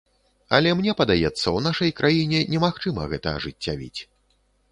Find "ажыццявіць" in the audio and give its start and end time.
3.41-3.99